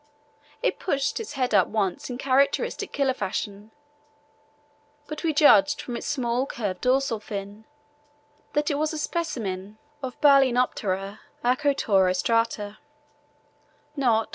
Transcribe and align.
It 0.63 0.79
pushed 0.79 1.19
its 1.19 1.33
head 1.33 1.53
up 1.53 1.67
once 1.67 2.09
in 2.09 2.17
characteristic 2.17 2.91
killer 2.91 3.13
fashion, 3.13 3.69
but 5.05 5.21
we 5.23 5.31
judged 5.31 5.79
from 5.79 5.95
its 5.95 6.07
small 6.07 6.47
curved 6.47 6.81
dorsal 6.81 7.19
fin 7.19 7.65
that 8.53 8.71
it 8.71 8.79
was 8.79 8.93
a 8.93 8.97
specimen 8.97 9.77
of 10.01 10.19
Balænoptera 10.19 11.19
acutorostrata, 11.43 12.77
not 13.95 14.09
Orca 14.09 14.23
gladiator. 14.23 14.27